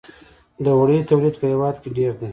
د 0.63 0.65
وړیو 0.79 1.07
تولید 1.09 1.35
په 1.39 1.45
هیواد 1.51 1.75
کې 1.81 1.89
ډیر 1.97 2.13
دی 2.19 2.29